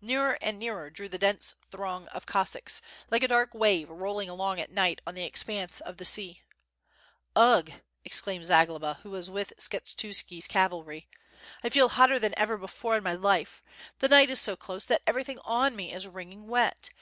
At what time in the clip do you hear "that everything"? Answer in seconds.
14.86-15.40